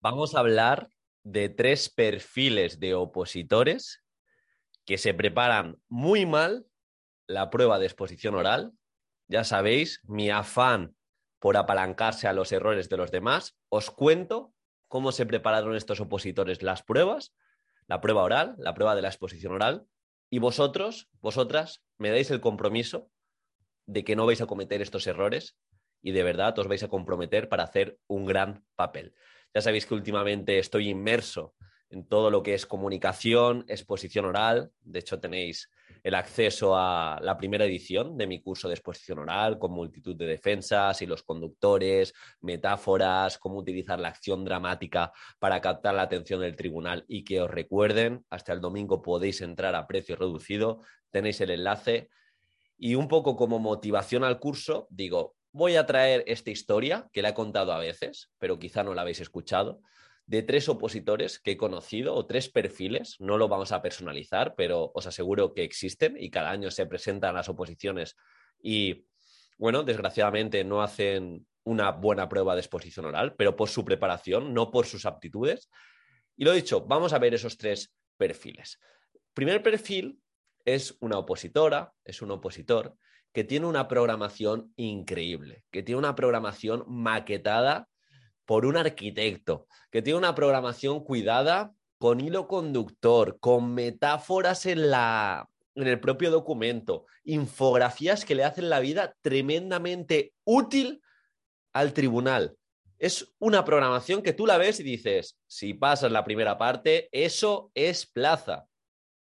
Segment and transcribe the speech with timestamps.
[0.00, 0.88] Vamos a hablar
[1.24, 4.04] de tres perfiles de opositores
[4.84, 6.66] que se preparan muy mal
[7.26, 8.72] la prueba de exposición oral.
[9.26, 10.94] Ya sabéis, mi afán
[11.38, 13.56] por apalancarse a los errores de los demás.
[13.68, 14.52] Os cuento
[14.88, 17.34] cómo se prepararon estos opositores las pruebas,
[17.86, 19.86] la prueba oral, la prueba de la exposición oral,
[20.30, 23.10] y vosotros, vosotras, me dais el compromiso
[23.86, 25.56] de que no vais a cometer estos errores
[26.02, 29.14] y de verdad os vais a comprometer para hacer un gran papel.
[29.56, 31.54] Ya sabéis que últimamente estoy inmerso
[31.88, 34.70] en todo lo que es comunicación, exposición oral.
[34.82, 35.70] De hecho, tenéis
[36.02, 40.26] el acceso a la primera edición de mi curso de exposición oral con multitud de
[40.26, 46.54] defensas y los conductores, metáforas, cómo utilizar la acción dramática para captar la atención del
[46.54, 51.48] tribunal y que os recuerden, hasta el domingo podéis entrar a precio reducido, tenéis el
[51.48, 52.10] enlace.
[52.76, 57.30] Y un poco como motivación al curso, digo, voy a traer esta historia que la
[57.30, 59.80] he contado a veces, pero quizá no la habéis escuchado,
[60.26, 63.16] de tres opositores que he conocido o tres perfiles.
[63.20, 67.34] No lo vamos a personalizar, pero os aseguro que existen y cada año se presentan
[67.34, 68.16] las oposiciones
[68.60, 69.06] y,
[69.56, 74.70] bueno, desgraciadamente no hacen una buena prueba de exposición oral, pero por su preparación, no
[74.70, 75.70] por sus aptitudes.
[76.36, 78.78] Y lo dicho, vamos a ver esos tres perfiles.
[79.32, 80.20] Primer perfil
[80.66, 82.98] es una opositora, es un opositor
[83.36, 87.86] que tiene una programación increíble, que tiene una programación maquetada
[88.46, 95.50] por un arquitecto, que tiene una programación cuidada con hilo conductor, con metáforas en, la,
[95.74, 101.02] en el propio documento, infografías que le hacen la vida tremendamente útil
[101.74, 102.56] al tribunal.
[102.98, 107.70] Es una programación que tú la ves y dices, si pasas la primera parte, eso
[107.74, 108.66] es plaza.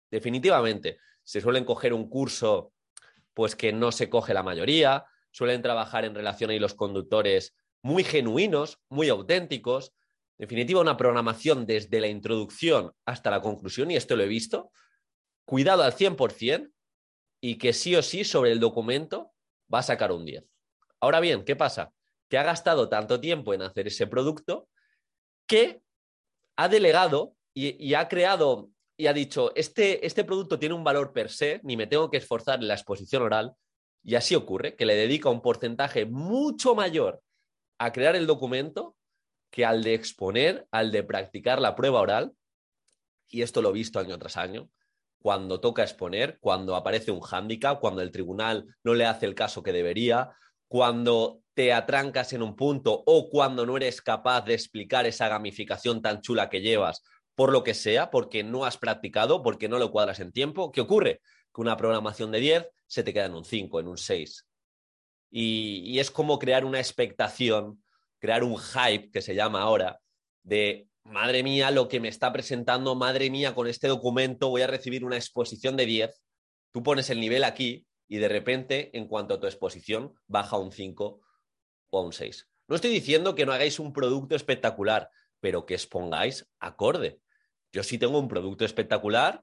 [0.08, 0.98] Definitivamente.
[1.24, 2.73] Se suelen coger un curso
[3.34, 8.04] pues que no se coge la mayoría, suelen trabajar en relación a los conductores muy
[8.04, 9.92] genuinos, muy auténticos.
[10.38, 14.70] En definitiva, una programación desde la introducción hasta la conclusión, y esto lo he visto,
[15.44, 16.70] cuidado al 100%
[17.40, 19.32] y que sí o sí sobre el documento
[19.72, 20.44] va a sacar un 10.
[21.00, 21.92] Ahora bien, ¿qué pasa?
[22.30, 24.68] Que ha gastado tanto tiempo en hacer ese producto
[25.46, 25.82] que
[26.56, 31.30] ha delegado y ha creado y ha dicho, este, este producto tiene un valor per
[31.30, 33.54] se, ni me tengo que esforzar en la exposición oral,
[34.02, 37.22] y así ocurre, que le dedica un porcentaje mucho mayor
[37.78, 38.96] a crear el documento
[39.50, 42.32] que al de exponer, al de practicar la prueba oral,
[43.28, 44.68] y esto lo he visto año tras año,
[45.20, 49.62] cuando toca exponer, cuando aparece un hándicap, cuando el tribunal no le hace el caso
[49.62, 50.30] que debería,
[50.68, 56.02] cuando te atrancas en un punto o cuando no eres capaz de explicar esa gamificación
[56.02, 57.02] tan chula que llevas
[57.34, 60.80] por lo que sea, porque no has practicado, porque no lo cuadras en tiempo, ¿qué
[60.80, 61.20] ocurre?
[61.54, 64.46] Que una programación de 10 se te queda en un 5, en un 6.
[65.30, 67.82] Y, es como crear una expectación,
[68.20, 70.00] crear un hype, que se llama ahora,
[70.44, 74.66] de, madre mía, lo que me está presentando, madre mía, con este documento voy a
[74.66, 76.22] recibir una exposición de 10.
[76.72, 80.72] Tú pones el nivel aquí y de repente, en cuanto a tu exposición, baja un
[80.72, 81.20] 5
[81.90, 82.48] o a un 6.
[82.68, 87.20] No estoy diciendo que no hagáis un producto espectacular, pero que expongáis acorde.
[87.74, 89.42] Yo sí tengo un producto espectacular,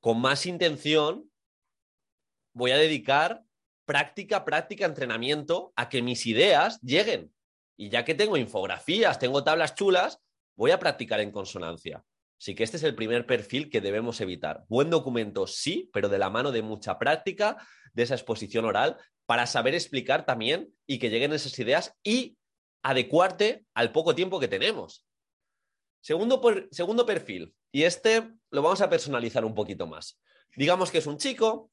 [0.00, 1.30] con más intención
[2.54, 3.44] voy a dedicar
[3.84, 7.30] práctica, práctica, entrenamiento a que mis ideas lleguen.
[7.76, 10.20] Y ya que tengo infografías, tengo tablas chulas,
[10.56, 12.02] voy a practicar en consonancia.
[12.40, 14.64] Así que este es el primer perfil que debemos evitar.
[14.68, 17.58] Buen documento, sí, pero de la mano de mucha práctica,
[17.92, 18.96] de esa exposición oral,
[19.26, 22.38] para saber explicar también y que lleguen esas ideas y
[22.82, 25.06] adecuarte al poco tiempo que tenemos.
[26.02, 26.42] Segundo,
[26.72, 30.20] segundo perfil, y este lo vamos a personalizar un poquito más.
[30.56, 31.70] Digamos que es un chico,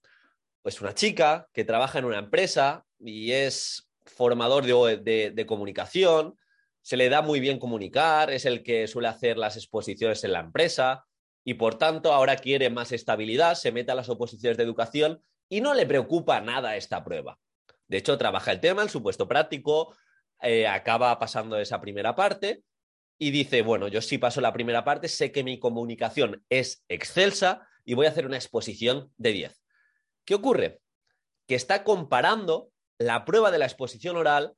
[0.62, 6.38] pues una chica que trabaja en una empresa y es formador de, de, comunicación,
[6.84, 10.42] se le da muy bien comunicar, es el que suele hacer las exposiciones en la
[10.42, 11.06] empresa
[11.44, 15.62] y por tanto ahora quiere más estabilidad, se mete a las oposiciones de educación y
[15.62, 17.40] no le preocupa nada esta prueba.
[17.88, 19.96] De hecho, trabaja el tema, el supuesto práctico,
[20.40, 22.64] eh, acaba pasando esa primera parte
[23.22, 27.68] y dice, bueno, yo sí paso la primera parte, sé que mi comunicación es excelsa
[27.84, 29.62] y voy a hacer una exposición de 10.
[30.26, 30.80] ¿Qué ocurre?
[31.46, 34.54] Que está comparando la prueba de la exposición oral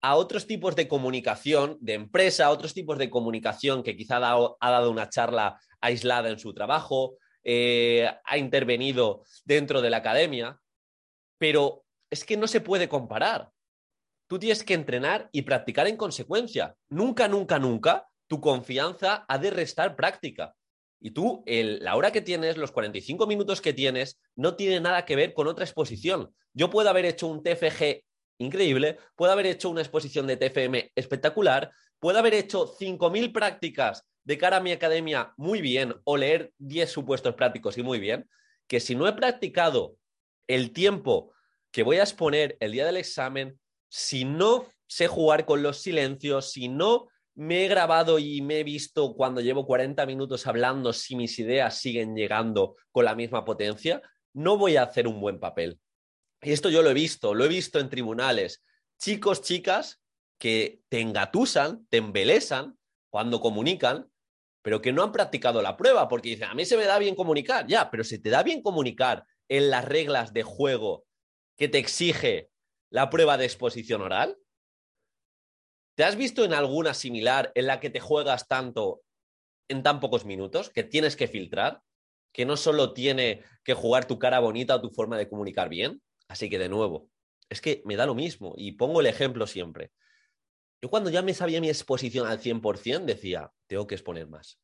[0.00, 4.70] a otros tipos de comunicación de empresa, a otros tipos de comunicación que quizá ha
[4.70, 10.58] dado, una charla aislada en su trabajo, eh, ha intervenido dentro de la academia,
[11.38, 13.52] pero es que no se puede comparar
[14.32, 16.74] tú tienes que entrenar y practicar en consecuencia.
[16.88, 20.54] Nunca, nunca, nunca tu confianza ha de restar práctica.
[20.98, 25.16] Y tú, la hora que tienes, los 45 minutos que tienes, no tiene nada que
[25.16, 26.34] ver con otra exposición.
[26.54, 28.04] Yo puedo haber hecho un TFG
[28.38, 34.38] increíble, puedo haber hecho una exposición de TFM espectacular, puedo haber hecho 5.000 prácticas de
[34.38, 38.26] cara a mi academia muy bien o leer 10 supuestos prácticos y muy bien,
[38.66, 39.96] que si no he practicado
[40.46, 41.34] el tiempo
[41.70, 43.58] que voy a exponer el día del examen,
[43.94, 48.64] si no sé jugar con los silencios, si no me he grabado y me he
[48.64, 54.00] visto cuando llevo 40 minutos hablando si mis ideas siguen llegando con la misma potencia,
[54.32, 55.78] no voy a hacer un buen papel.
[56.40, 58.64] Y esto yo lo he visto, lo he visto en tribunales.
[58.98, 60.00] Chicos, chicas
[60.38, 62.78] que te engatusan, te embelesan
[63.10, 64.10] cuando comunican,
[64.62, 67.14] pero que no han practicado la prueba porque dicen, a mí se me da bien
[67.14, 71.04] comunicar, ya, pero se te da bien comunicar en las reglas de juego
[71.58, 72.51] que te exige
[72.92, 74.36] la prueba de exposición oral.
[75.96, 79.02] ¿Te has visto en alguna similar en la que te juegas tanto
[79.68, 81.80] en tan pocos minutos, que tienes que filtrar,
[82.32, 86.02] que no solo tiene que jugar tu cara bonita o tu forma de comunicar bien?
[86.28, 87.08] Así que de nuevo,
[87.48, 89.90] es que me da lo mismo y pongo el ejemplo siempre.
[90.82, 94.60] Yo cuando ya me sabía mi exposición al 100% decía, tengo que exponer más.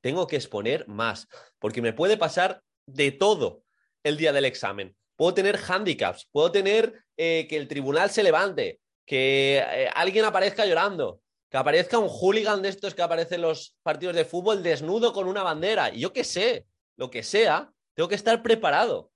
[0.00, 1.26] Tengo que exponer más,
[1.58, 3.64] porque me puede pasar de todo
[4.04, 4.96] el día del examen.
[5.16, 10.66] Puedo tener handicaps, puedo tener eh, que el tribunal se levante, que eh, alguien aparezca
[10.66, 11.20] llorando,
[11.50, 15.28] que aparezca un hooligan de estos que aparece en los partidos de fútbol desnudo con
[15.28, 15.94] una bandera.
[15.94, 16.66] Y yo qué sé,
[16.96, 19.12] lo que sea, tengo que estar preparado.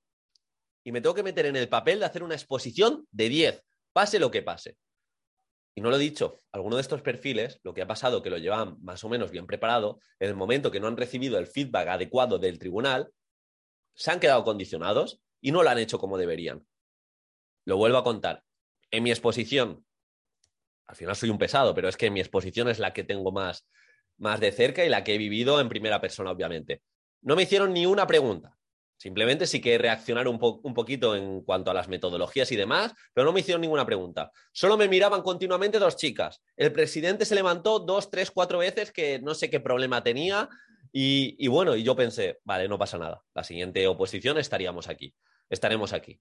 [0.84, 4.18] Y me tengo que meter en el papel de hacer una exposición de 10, pase
[4.18, 4.76] lo que pase.
[5.74, 8.38] Y no lo he dicho, alguno de estos perfiles, lo que ha pasado, que lo
[8.38, 11.88] llevan más o menos bien preparado, en el momento que no han recibido el feedback
[11.88, 13.12] adecuado del tribunal,
[13.94, 16.66] se han quedado condicionados y no lo han hecho como deberían.
[17.64, 18.44] Lo vuelvo a contar
[18.90, 19.84] en mi exposición,
[20.86, 23.66] al final soy un pesado, pero es que mi exposición es la que tengo más,
[24.16, 26.82] más de cerca y la que he vivido en primera persona, obviamente.
[27.20, 28.54] No me hicieron ni una pregunta.
[28.96, 33.26] Simplemente sí que reaccionaron un, un, poquito en cuanto a las metodologías y demás, pero
[33.26, 34.32] no me hicieron ninguna pregunta.
[34.50, 36.42] Solo me miraban continuamente dos chicas.
[36.56, 40.48] El presidente se levantó dos, tres, cuatro veces que no sé qué problema tenía
[40.92, 43.22] y, bueno, y yo pensé, vale, no pasa nada.
[43.34, 45.14] La siguiente oposición estaríamos aquí,
[45.48, 46.20] estaremos aquí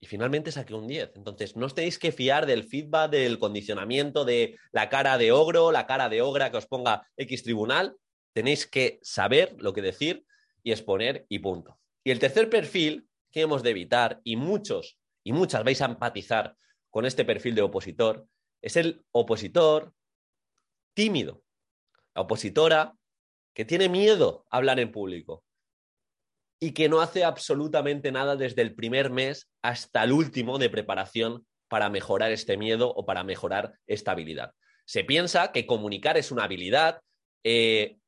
[0.00, 1.12] y finalmente saqué un 10.
[1.16, 5.72] Entonces, no os tenéis que fiar del feedback, del condicionamiento, de la cara de ogro,
[5.72, 7.96] la cara de ogra que os ponga X tribunal.
[8.34, 10.26] Tenéis que saber lo que decir
[10.62, 11.78] y exponer y punto.
[12.04, 16.56] Y el tercer perfil que hemos de evitar, y muchos y muchas vais a empatizar
[16.90, 18.26] con este perfil de opositor,
[18.60, 19.94] es el opositor
[20.94, 21.42] tímido,
[22.14, 22.94] la opositora
[23.54, 25.44] que tiene miedo a hablar en público,
[26.64, 31.46] y que no hace absolutamente nada desde el primer mes hasta el último de preparación
[31.68, 34.52] para mejorar este miedo o para mejorar esta habilidad.
[34.86, 37.00] Se piensa que comunicar es una habilidad
[37.42, 37.98] eh,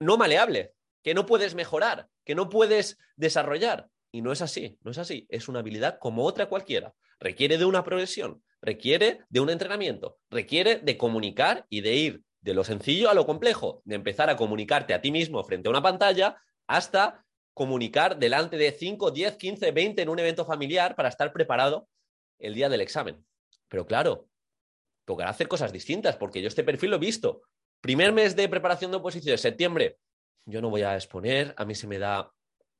[0.00, 3.88] no maleable, que no puedes mejorar, que no puedes desarrollar.
[4.12, 5.26] Y no es así, no es así.
[5.30, 6.94] Es una habilidad como otra cualquiera.
[7.18, 12.52] Requiere de una progresión, requiere de un entrenamiento, requiere de comunicar y de ir de
[12.52, 15.82] lo sencillo a lo complejo, de empezar a comunicarte a ti mismo frente a una
[15.82, 16.36] pantalla
[16.66, 17.24] hasta
[17.54, 21.88] comunicar delante de 5, 10, 15, 20 en un evento familiar para estar preparado
[22.38, 23.24] el día del examen.
[23.68, 24.28] Pero claro,
[25.06, 27.40] tocará hacer cosas distintas porque yo este perfil lo he visto.
[27.80, 29.96] Primer mes de preparación de oposición, septiembre,
[30.44, 32.30] yo no voy a exponer, a mí se me da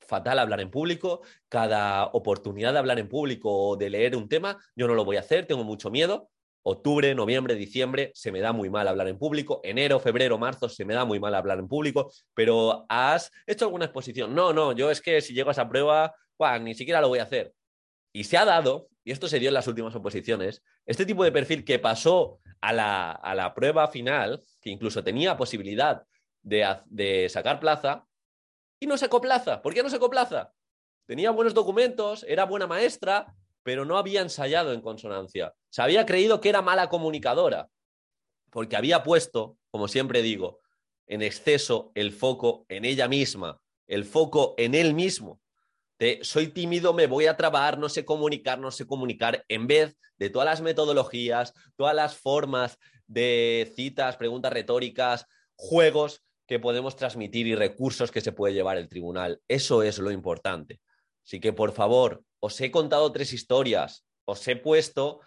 [0.01, 4.63] fatal hablar en público, cada oportunidad de hablar en público o de leer un tema,
[4.77, 6.31] yo no lo voy a hacer, tengo mucho miedo,
[6.65, 10.85] octubre, noviembre, diciembre se me da muy mal hablar en público, enero, febrero, marzo se
[10.85, 14.35] me da muy mal hablar en público, pero ¿has hecho alguna exposición?
[14.35, 16.15] No, no, yo es que si llego a esa prueba,
[16.61, 17.53] ni siquiera lo voy a hacer.
[18.13, 21.33] Y se ha dado, y esto se dio en las últimas oposiciones, este tipo de
[21.33, 26.03] perfil que pasó a la, a la prueba final, que incluso tenía posibilidad
[26.43, 28.07] de, de sacar plaza,
[28.81, 29.61] y no sacó plaza.
[29.61, 30.53] ¿Por qué no sacó plaza?
[31.07, 35.53] Tenía buenos documentos, era buena maestra, pero no había ensayado en consonancia.
[35.71, 37.69] Se había creído que era mala comunicadora,
[38.51, 40.61] porque había puesto, como siempre digo,
[41.09, 45.41] en exceso el foco en ella misma, el foco en él mismo.
[45.99, 49.97] De soy tímido, me voy a trabar, no sé comunicar, no sé comunicar, en vez
[50.19, 57.47] de todas las metodologías, todas las formas de citas, preguntas retóricas, juegos que podemos transmitir
[57.47, 59.41] y recursos que se puede llevar el tribunal.
[59.49, 60.81] Eso es lo importante.
[61.25, 65.21] Así que, por favor, os he contado tres historias, os he puesto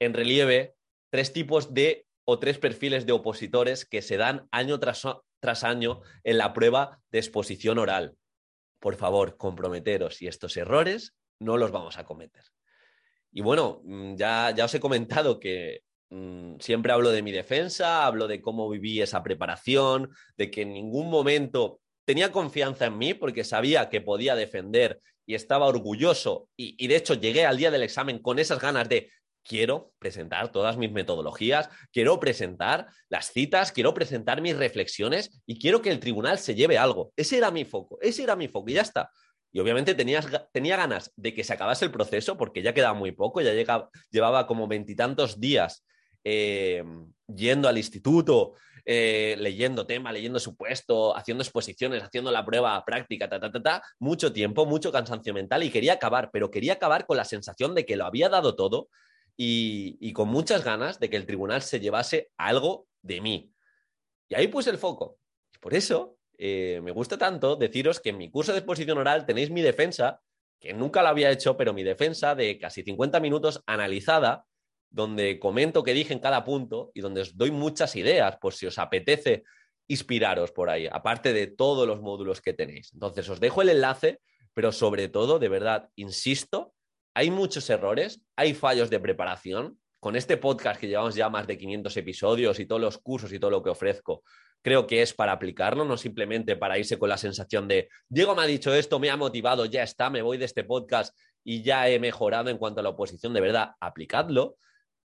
[0.00, 0.74] en relieve
[1.10, 6.38] tres tipos de o tres perfiles de opositores que se dan año tras, año en
[6.38, 8.16] la prueba de exposición oral.
[8.80, 12.44] Por favor, comprometeros y estos errores no los vamos a cometer.
[13.30, 18.06] Y bueno, mm, ya, ya os he comentado que mm, siempre hablo de mi defensa,
[18.06, 23.14] hablo de cómo viví esa preparación, de que en ningún momento tenía confianza en mí
[23.14, 27.82] porque sabía que podía defender y estaba orgulloso y, de hecho llegué al día del
[27.82, 29.10] examen con esas ganas de
[29.42, 35.82] quiero presentar todas mis metodologías, quiero presentar las citas, quiero presentar mis reflexiones y quiero
[35.82, 37.12] que el tribunal se lleve algo.
[37.14, 39.10] Ese era mi foco, ese era mi foco y ya está.
[39.52, 43.40] Y obviamente tenía ganas de que se acabase el proceso porque ya quedaba muy poco,
[43.40, 43.52] ya
[44.10, 45.84] llevaba como veintitantos días
[46.24, 46.82] eh,
[47.28, 48.54] yendo al instituto,
[48.84, 53.82] eh, leyendo tema, leyendo supuesto, haciendo exposiciones, haciendo la prueba práctica, ta, ta, ta, ta,
[53.98, 57.86] mucho tiempo, mucho cansancio mental y quería acabar, pero quería acabar con la sensación de
[57.86, 58.88] que lo había dado todo
[59.36, 63.52] y, y con muchas ganas de que el tribunal se llevase algo de mí.
[64.28, 65.18] Y ahí puse el foco.
[65.60, 69.50] Por eso eh, me gusta tanto deciros que en mi curso de exposición oral tenéis
[69.50, 70.20] mi defensa,
[70.60, 74.44] que nunca la había hecho, pero mi defensa de casi 50 minutos analizada,
[74.94, 78.66] donde comento qué dije en cada punto y donde os doy muchas ideas por si
[78.66, 79.42] os apetece
[79.88, 82.92] inspiraros por ahí, aparte de todos los módulos que tenéis.
[82.94, 84.20] Entonces, os dejo el enlace,
[84.54, 86.74] pero sobre todo, de verdad, insisto,
[87.12, 89.78] hay muchos errores, hay fallos de preparación.
[89.98, 93.40] Con este podcast que llevamos ya más de 500 episodios y todos los cursos y
[93.40, 94.22] todo lo que ofrezco,
[94.62, 98.42] creo que es para aplicarlo, no simplemente para irse con la sensación de, Diego me
[98.42, 101.88] ha dicho esto, me ha motivado, ya está, me voy de este podcast y ya
[101.88, 103.32] he mejorado en cuanto a la oposición.
[103.32, 104.56] De verdad, aplicadlo,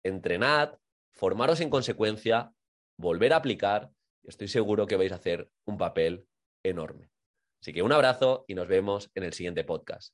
[0.06, 0.78] entrenad,
[1.14, 2.54] formaros en consecuencia,
[2.98, 3.92] volver a aplicar.
[4.24, 6.28] Estoy seguro que vais a hacer un papel
[6.64, 7.10] enorme.
[7.62, 10.14] Así que un abrazo y nos vemos en el siguiente podcast.